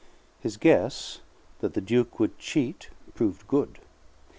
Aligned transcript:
His 0.39 0.57
guess 0.57 1.19
that 1.59 1.75
the 1.75 1.79
Duke 1.79 2.19
would 2.19 2.39
cheat 2.39 2.89
proved 3.13 3.47
good. 3.47 3.77